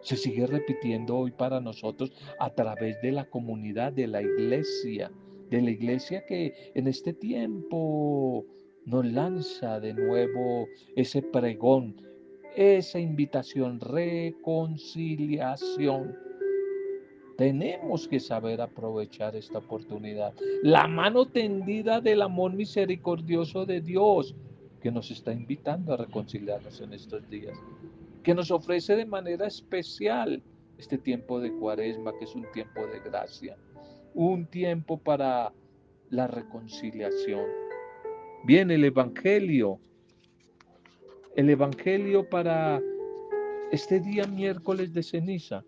[0.00, 5.12] se sigue repitiendo hoy para nosotros a través de la comunidad de la iglesia,
[5.48, 8.44] de la iglesia que en este tiempo
[8.84, 12.11] nos lanza de nuevo ese pregón,
[12.56, 16.16] esa invitación, reconciliación.
[17.36, 20.32] Tenemos que saber aprovechar esta oportunidad.
[20.62, 24.34] La mano tendida del amor misericordioso de Dios
[24.80, 27.58] que nos está invitando a reconciliarnos en estos días,
[28.22, 30.42] que nos ofrece de manera especial
[30.76, 33.56] este tiempo de cuaresma, que es un tiempo de gracia,
[34.14, 35.52] un tiempo para
[36.10, 37.46] la reconciliación.
[38.44, 39.78] Viene el Evangelio
[41.34, 42.80] el Evangelio para
[43.70, 45.64] este día miércoles de ceniza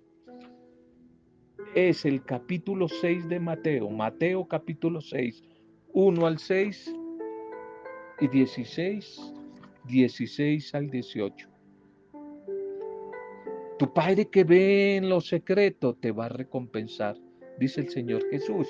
[1.75, 5.43] es el capítulo 6 de Mateo, Mateo capítulo 6,
[5.95, 6.95] 1 al 6
[8.21, 9.33] y 16,
[9.89, 11.49] 16 al 18.
[13.79, 17.17] Tu Padre que ve en lo secreto te va a recompensar,
[17.59, 18.69] dice el Señor Jesús,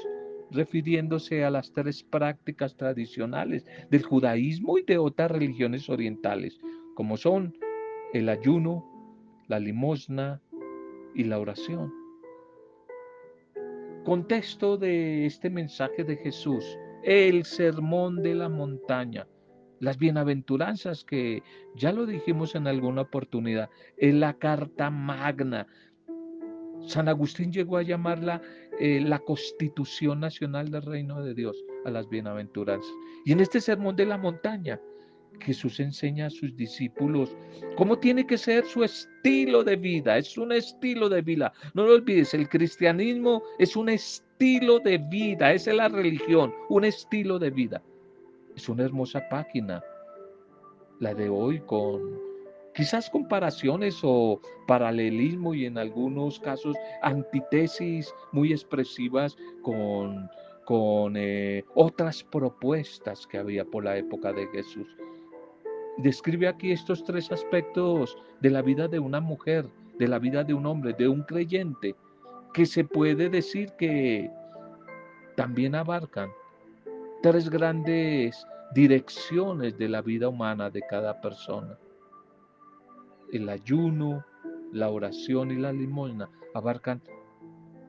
[0.52, 6.60] refiriéndose a las tres prácticas tradicionales del judaísmo y de otras religiones orientales,
[6.94, 7.56] como son
[8.12, 8.84] el ayuno,
[9.48, 10.40] la limosna
[11.14, 11.92] y la oración.
[14.04, 19.26] Contexto de este mensaje de Jesús, el sermón de la montaña,
[19.80, 21.42] las bienaventuranzas que
[21.74, 25.66] ya lo dijimos en alguna oportunidad, es la carta magna.
[26.86, 28.42] San Agustín llegó a llamarla
[28.78, 32.92] eh, la constitución nacional del reino de Dios, a las bienaventuranzas.
[33.24, 34.80] Y en este sermón de la montaña,
[35.40, 37.36] Jesús enseña a sus discípulos
[37.76, 40.18] cómo tiene que ser su estilo de vida.
[40.18, 41.52] Es un estilo de vida.
[41.74, 45.52] No lo olvides, el cristianismo es un estilo de vida.
[45.52, 47.82] Esa es la religión, un estilo de vida.
[48.56, 49.82] Es una hermosa página,
[51.00, 52.20] la de hoy, con
[52.74, 60.28] quizás comparaciones o paralelismo y en algunos casos antitesis muy expresivas con,
[60.64, 64.88] con eh, otras propuestas que había por la época de Jesús
[65.98, 70.54] describe aquí estos tres aspectos de la vida de una mujer, de la vida de
[70.54, 71.94] un hombre, de un creyente,
[72.52, 74.30] que se puede decir que
[75.36, 76.30] también abarcan
[77.22, 81.78] tres grandes direcciones de la vida humana de cada persona.
[83.32, 84.24] El ayuno,
[84.72, 87.02] la oración y la limosna abarcan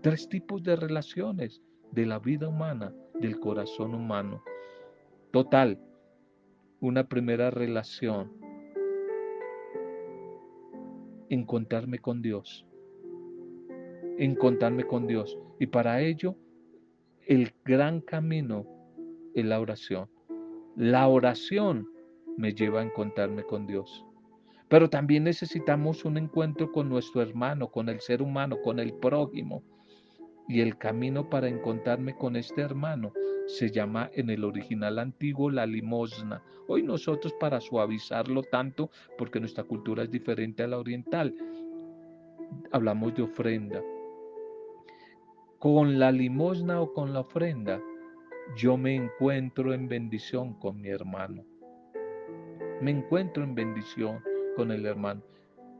[0.01, 4.43] tres tipos de relaciones de la vida humana, del corazón humano.
[5.31, 5.79] Total,
[6.79, 8.31] una primera relación,
[11.29, 12.65] encontrarme con Dios,
[14.17, 15.37] encontrarme con Dios.
[15.59, 16.35] Y para ello,
[17.25, 18.65] el gran camino
[19.33, 20.09] es la oración.
[20.75, 21.87] La oración
[22.37, 24.05] me lleva a encontrarme con Dios.
[24.67, 29.63] Pero también necesitamos un encuentro con nuestro hermano, con el ser humano, con el prójimo.
[30.47, 33.11] Y el camino para encontrarme con este hermano
[33.47, 36.41] se llama en el original antiguo la limosna.
[36.67, 41.35] Hoy nosotros para suavizarlo tanto, porque nuestra cultura es diferente a la oriental,
[42.71, 43.81] hablamos de ofrenda.
[45.59, 47.81] Con la limosna o con la ofrenda,
[48.55, 51.43] yo me encuentro en bendición con mi hermano.
[52.81, 54.21] Me encuentro en bendición
[54.55, 55.21] con el hermano.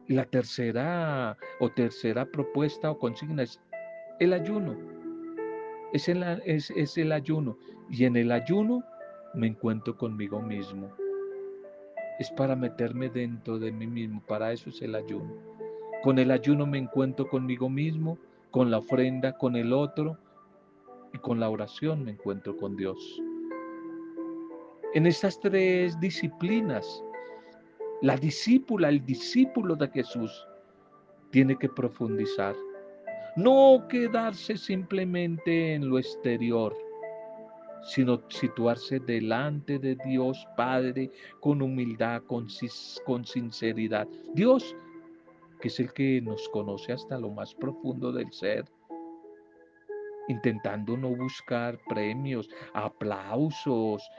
[0.07, 3.59] La tercera o tercera propuesta o consigna es
[4.19, 4.95] el ayuno
[5.95, 7.57] es el, es, el ayuno.
[7.89, 8.83] Y en el ayuno
[9.33, 10.91] me encuentro conmigo mismo.
[12.19, 14.21] Es para meterme dentro de mí mismo.
[14.27, 15.33] Para eso es el ayuno.
[16.03, 18.19] Con el ayuno me encuentro conmigo mismo,
[18.51, 20.17] con la ofrenda, con el otro
[21.13, 23.21] y con la oración me encuentro con Dios.
[24.93, 27.03] En estas tres disciplinas,
[28.01, 30.45] la discípula, el discípulo de Jesús,
[31.31, 32.55] tiene que profundizar.
[33.35, 36.75] No quedarse simplemente en lo exterior,
[37.85, 42.47] sino situarse delante de Dios Padre con humildad, con,
[43.05, 44.07] con sinceridad.
[44.33, 44.75] Dios,
[45.59, 48.65] que es el que nos conoce hasta lo más profundo del ser,
[50.27, 54.09] intentando no buscar premios, aplausos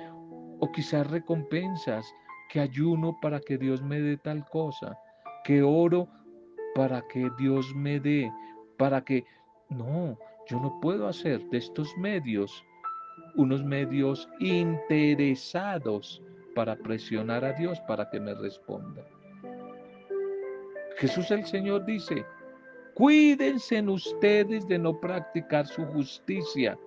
[0.61, 2.07] o quizás recompensas,
[2.49, 4.97] que ayuno para que Dios me dé tal cosa,
[5.43, 6.09] que oro
[6.75, 8.31] para que Dios me dé,
[8.77, 9.25] para que,
[9.69, 12.65] no, yo no puedo hacer de estos medios
[13.35, 16.23] unos medios interesados
[16.55, 19.05] para presionar a Dios para que me responda.
[20.97, 22.25] Jesús el Señor dice,
[22.95, 26.79] cuídense en ustedes de no practicar su justicia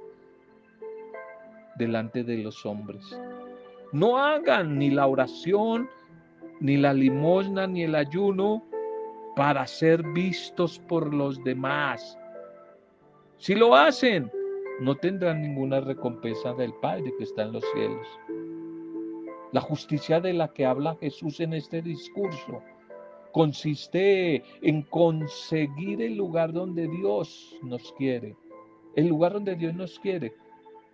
[1.78, 3.04] delante de los hombres.
[3.91, 5.88] No hagan ni la oración,
[6.60, 8.63] ni la limosna, ni el ayuno
[9.39, 12.19] para ser vistos por los demás.
[13.38, 14.30] Si lo hacen,
[14.82, 18.06] no tendrán ninguna recompensa del Padre que está en los cielos.
[19.54, 22.62] La justicia de la que habla Jesús en este discurso
[23.32, 28.35] consiste en conseguir el lugar donde Dios nos quiere,
[28.98, 30.33] el lugar donde Dios nos quiere.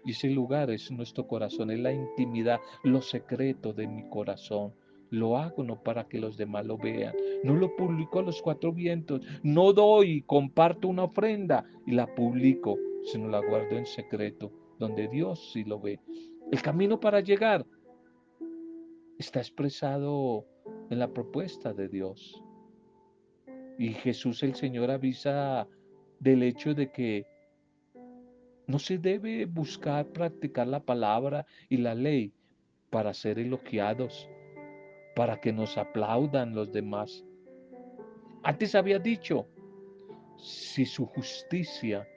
[0.05, 4.71] Y ese lugar es nuestro corazón, es la intimidad, lo secreto de mi corazón.
[5.15, 7.15] Lo hago no para que los demás lo vean.
[7.45, 9.21] No lo publico a los cuatro vientos.
[9.43, 15.53] No doy, comparto una ofrenda y la publico, sino la guardo en secreto, donde Dios
[15.53, 16.01] sí lo ve.
[16.51, 17.65] El camino para llegar
[19.17, 20.45] está expresado
[20.89, 22.43] en la propuesta de Dios.
[23.79, 25.65] Y Jesús el Señor avisa
[26.19, 27.25] del hecho de que
[28.67, 32.33] no se debe buscar practicar la palabra y la ley
[32.89, 34.29] para ser elogiados,
[35.15, 37.25] para que nos aplaudan los demás.
[38.43, 39.47] Antes había dicho,
[40.37, 42.07] si su justicia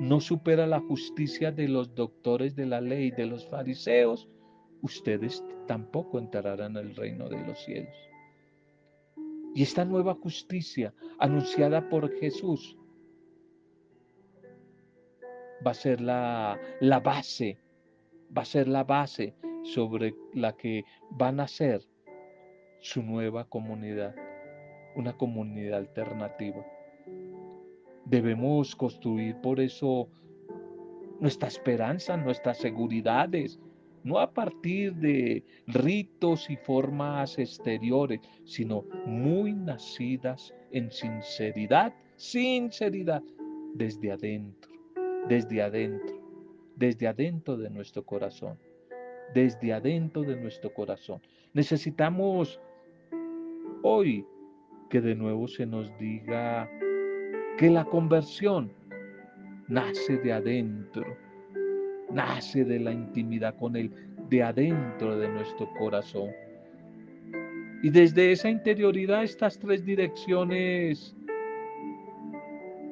[0.00, 4.28] no supera la justicia de los doctores de la ley, de los fariseos,
[4.82, 7.94] ustedes tampoco entrarán en el reino de los cielos.
[9.54, 12.76] Y esta nueva justicia anunciada por Jesús
[15.66, 17.58] va a ser la, la base,
[18.36, 19.34] va a ser la base
[19.66, 21.82] sobre la que van a ser
[22.80, 24.14] su nueva comunidad,
[24.94, 26.64] una comunidad alternativa.
[28.04, 30.08] Debemos construir por eso
[31.20, 33.58] nuestra esperanza, nuestras seguridades,
[34.04, 43.22] no a partir de ritos y formas exteriores, sino muy nacidas en sinceridad, sinceridad,
[43.74, 44.70] desde adentro,
[45.28, 46.22] desde adentro,
[46.76, 48.58] desde adentro de nuestro corazón,
[49.34, 51.20] desde adentro de nuestro corazón.
[51.52, 52.60] Necesitamos
[53.82, 54.24] hoy
[54.90, 56.68] que de nuevo se nos diga
[57.58, 58.72] que la conversión
[59.68, 61.04] nace de adentro,
[62.10, 63.90] nace de la intimidad con Él,
[64.28, 66.30] de adentro de nuestro corazón.
[67.82, 71.14] Y desde esa interioridad, estas tres direcciones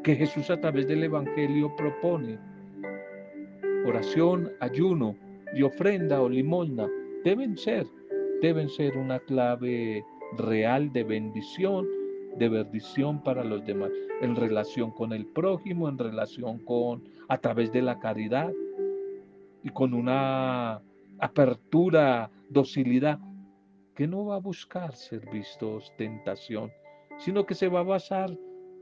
[0.03, 2.39] que Jesús a través del Evangelio propone,
[3.87, 5.17] oración, ayuno
[5.55, 6.89] y ofrenda o limosna,
[7.25, 7.87] deben ser,
[8.43, 10.05] deben ser una clave
[10.37, 11.87] real de bendición,
[12.37, 13.91] de bendición para los demás,
[14.21, 18.53] en relación con el prójimo, en relación con, a través de la caridad
[19.63, 20.83] y con una
[21.19, 23.19] apertura, docilidad,
[23.95, 26.71] que no va a buscar ser visto ostentación,
[27.19, 28.37] sino que se va a basar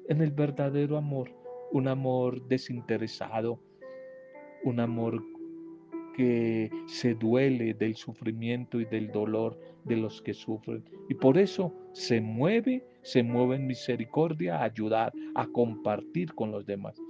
[0.08, 1.30] en el verdadero amor,
[1.70, 3.60] un amor desinteresado,
[4.64, 5.22] un amor
[6.12, 10.84] que se duele del sufrimiento y del dolor de los que sufren.
[11.08, 16.66] Y por eso se mueve, se mueve en misericordia a ayudar, a compartir con los
[16.66, 17.00] demás.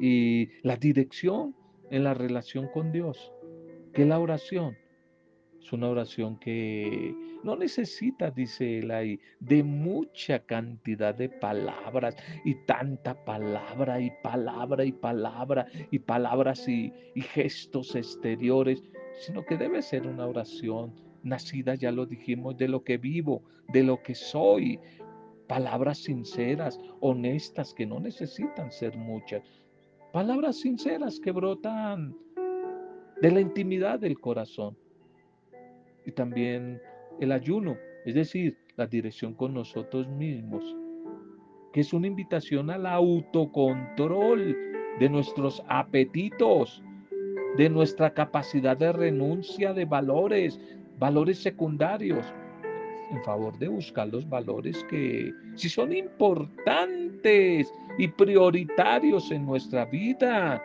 [0.00, 1.54] Y la dirección
[1.90, 3.32] en la relación con Dios,
[3.92, 4.76] que la oración
[5.60, 7.14] es una oración que
[7.46, 14.84] no necesita, dice él ahí, de mucha cantidad de palabras y tanta palabra y palabra
[14.84, 18.82] y palabra y palabras y, y gestos exteriores,
[19.20, 20.92] sino que debe ser una oración
[21.22, 23.42] nacida, ya lo dijimos, de lo que vivo,
[23.72, 24.80] de lo que soy.
[25.46, 29.42] Palabras sinceras, honestas, que no necesitan ser muchas.
[30.12, 32.16] Palabras sinceras que brotan
[33.22, 34.76] de la intimidad del corazón
[36.04, 36.80] y también
[37.20, 40.64] el ayuno, es decir, la dirección con nosotros mismos,
[41.72, 44.56] que es una invitación al autocontrol
[44.98, 46.82] de nuestros apetitos,
[47.56, 50.60] de nuestra capacidad de renuncia de valores,
[50.98, 52.24] valores secundarios,
[53.10, 60.62] en favor de buscar los valores que si son importantes y prioritarios en nuestra vida,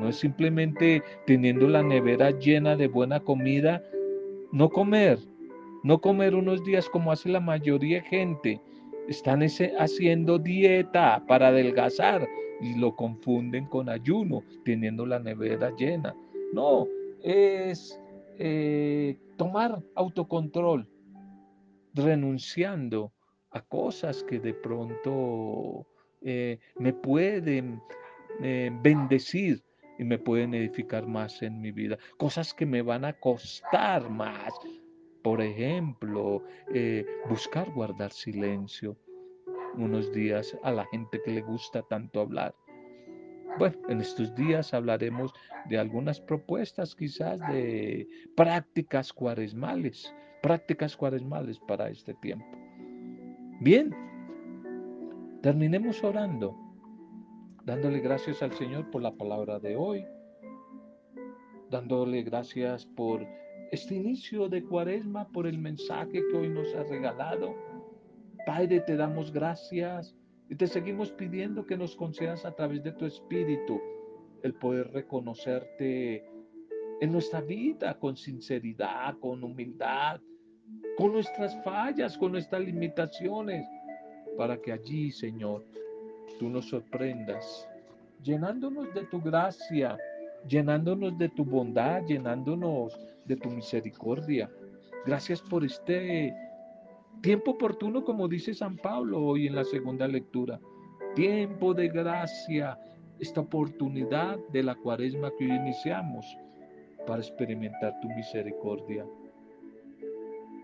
[0.00, 3.82] no es simplemente teniendo la nevera llena de buena comida,
[4.52, 5.18] no comer,
[5.82, 8.60] no comer unos días como hace la mayoría de gente.
[9.08, 12.26] Están ese, haciendo dieta para adelgazar
[12.60, 16.14] y lo confunden con ayuno, teniendo la nevera llena.
[16.52, 16.86] No,
[17.22, 18.00] es
[18.38, 20.88] eh, tomar autocontrol,
[21.94, 23.12] renunciando
[23.50, 25.86] a cosas que de pronto
[26.22, 27.80] eh, me pueden
[28.42, 29.62] eh, bendecir
[29.98, 31.98] y me pueden edificar más en mi vida.
[32.16, 34.54] Cosas que me van a costar más.
[35.22, 36.42] Por ejemplo,
[36.72, 38.96] eh, buscar guardar silencio
[39.76, 42.54] unos días a la gente que le gusta tanto hablar.
[43.58, 45.32] Bueno, en estos días hablaremos
[45.68, 52.46] de algunas propuestas quizás de prácticas cuaresmales, prácticas cuaresmales para este tiempo.
[53.60, 53.94] Bien,
[55.42, 56.65] terminemos orando
[57.66, 60.06] dándole gracias al Señor por la palabra de hoy,
[61.68, 63.26] dándole gracias por
[63.72, 67.56] este inicio de cuaresma, por el mensaje que hoy nos ha regalado.
[68.46, 70.14] Padre, te damos gracias
[70.48, 73.80] y te seguimos pidiendo que nos concedas a través de tu Espíritu
[74.44, 76.24] el poder reconocerte
[77.00, 80.20] en nuestra vida con sinceridad, con humildad,
[80.96, 83.66] con nuestras fallas, con nuestras limitaciones,
[84.36, 85.64] para que allí, Señor,
[86.38, 87.68] tú nos sorprendas,
[88.22, 89.98] llenándonos de tu gracia,
[90.48, 94.50] llenándonos de tu bondad, llenándonos de tu misericordia.
[95.04, 96.34] Gracias por este
[97.22, 100.60] tiempo oportuno, como dice San Pablo hoy en la segunda lectura.
[101.14, 102.78] Tiempo de gracia,
[103.20, 106.26] esta oportunidad de la cuaresma que hoy iniciamos
[107.06, 109.06] para experimentar tu misericordia.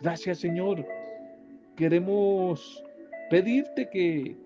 [0.03, 0.85] Gracias Señor,
[1.77, 2.83] queremos
[3.31, 4.37] pedirte que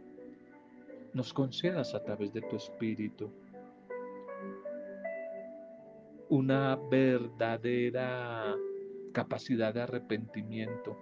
[1.17, 3.33] nos concedas a través de tu Espíritu
[6.29, 8.55] una verdadera
[9.12, 10.99] capacidad de arrepentimiento,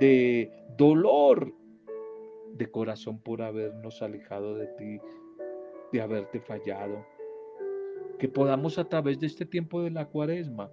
[0.00, 1.54] de dolor
[2.54, 5.00] de corazón por habernos alejado de ti,
[5.92, 7.06] de haberte fallado.
[8.18, 10.70] Que podamos a través de este tiempo de la cuaresma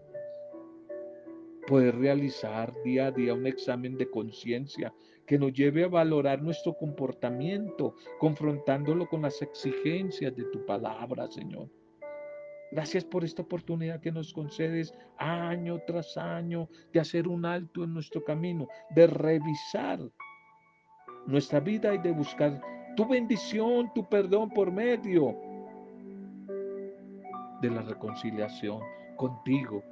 [1.68, 4.94] poder realizar día a día un examen de conciencia
[5.30, 11.70] que nos lleve a valorar nuestro comportamiento, confrontándolo con las exigencias de tu palabra, Señor.
[12.72, 17.94] Gracias por esta oportunidad que nos concedes año tras año de hacer un alto en
[17.94, 20.00] nuestro camino, de revisar
[21.28, 22.60] nuestra vida y de buscar
[22.96, 25.36] tu bendición, tu perdón por medio
[27.62, 28.82] de la reconciliación
[29.16, 29.84] contigo,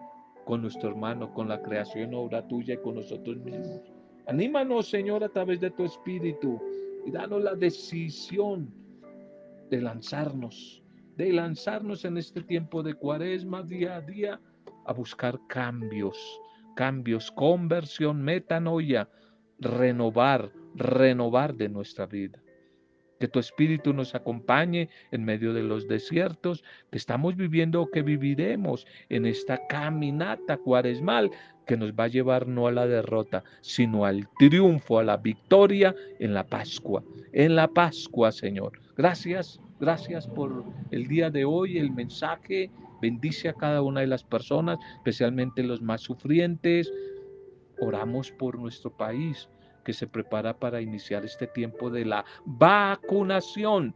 [0.45, 3.96] con nuestro hermano, con la creación, obra tuya y con nosotros mismos.
[4.27, 6.61] Anímanos, Señor, a través de tu Espíritu
[7.05, 8.69] y danos la decisión
[9.69, 10.83] de lanzarnos,
[11.15, 14.41] de lanzarnos en este tiempo de cuaresma día a día
[14.85, 16.17] a buscar cambios,
[16.75, 19.09] cambios, conversión, metanoia,
[19.59, 22.41] renovar, renovar de nuestra vida.
[23.19, 28.01] Que tu Espíritu nos acompañe en medio de los desiertos que estamos viviendo o que
[28.01, 31.31] viviremos en esta caminata cuaresmal
[31.67, 35.93] que nos va a llevar no a la derrota, sino al triunfo, a la victoria
[36.19, 37.03] en la Pascua.
[37.33, 38.79] En la Pascua, Señor.
[38.95, 42.71] Gracias, gracias por el día de hoy, el mensaje.
[43.01, 46.91] Bendice a cada una de las personas, especialmente los más sufrientes.
[47.79, 49.47] Oramos por nuestro país
[49.87, 53.95] que se prepara para iniciar este tiempo de la vacunación.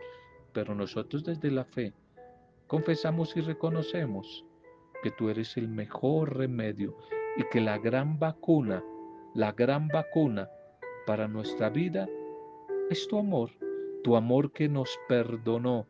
[0.54, 1.92] Pero nosotros desde la fe
[2.68, 4.46] confesamos y reconocemos
[5.04, 6.96] que tú eres el mejor remedio
[7.36, 8.82] y que la gran vacuna,
[9.36, 10.50] la gran vacuna
[11.06, 12.08] para nuestra vida
[12.90, 13.52] es tu amor,
[14.02, 15.88] tu amor que nos perdonó.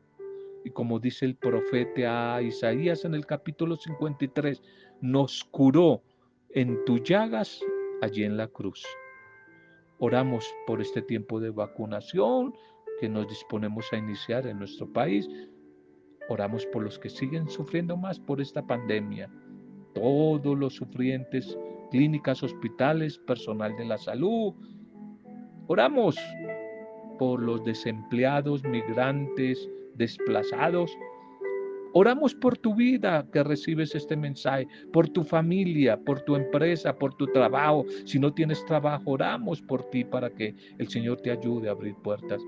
[0.65, 4.63] Y como dice el profeta Isaías en el capítulo 53,
[5.01, 6.01] nos curó
[6.49, 7.61] en tus llagas
[8.01, 8.83] allí en la cruz.
[10.03, 12.55] Oramos por este tiempo de vacunación
[12.99, 15.29] que nos disponemos a iniciar en nuestro país.
[16.27, 19.29] Oramos por los que siguen sufriendo más por esta pandemia.
[19.93, 21.55] Todos los sufrientes,
[21.91, 24.55] clínicas, hospitales, personal de la salud.
[25.67, 26.17] Oramos
[27.19, 30.97] por los desempleados, migrantes, desplazados
[31.93, 37.13] Oramos por tu vida que recibes este mensaje, por tu familia, por tu empresa, por
[37.15, 37.85] tu trabajo.
[38.05, 41.95] Si no tienes trabajo, oramos por ti para que el Señor te ayude a abrir
[41.95, 42.41] puertas.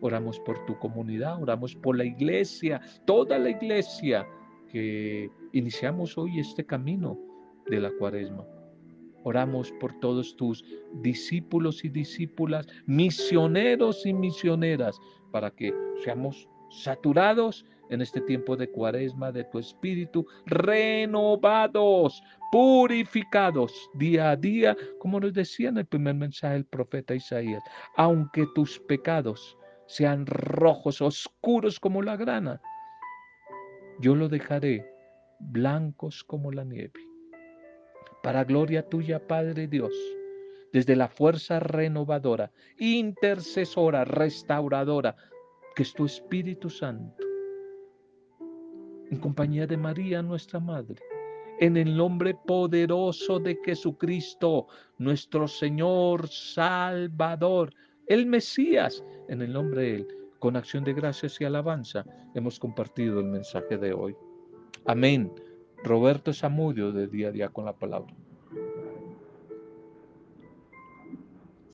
[0.00, 4.26] Oramos por tu comunidad, oramos por la iglesia, toda la iglesia
[4.70, 7.18] que iniciamos hoy este camino
[7.66, 8.44] de la cuaresma.
[9.24, 10.64] Oramos por todos tus
[11.02, 15.00] discípulos y discípulas, misioneros y misioneras,
[15.32, 15.74] para que
[16.04, 24.76] seamos saturados en este tiempo de cuaresma de tu espíritu, renovados, purificados día a día,
[24.98, 27.62] como nos decía en el primer mensaje el profeta Isaías,
[27.96, 29.56] aunque tus pecados
[29.86, 32.60] sean rojos, oscuros como la grana,
[34.00, 34.86] yo lo dejaré
[35.38, 37.00] blancos como la nieve.
[38.22, 39.92] Para gloria tuya, Padre Dios,
[40.72, 45.14] desde la fuerza renovadora, intercesora, restauradora,
[45.76, 47.23] que es tu Espíritu Santo,
[49.10, 51.00] en compañía de María, nuestra Madre,
[51.60, 54.66] en el nombre poderoso de Jesucristo,
[54.98, 57.72] nuestro Señor Salvador,
[58.06, 63.20] el Mesías, en el nombre de Él, con acción de gracias y alabanza, hemos compartido
[63.20, 64.14] el mensaje de hoy.
[64.86, 65.32] Amén.
[65.84, 68.14] Roberto Zamudio de Día a Día con la Palabra.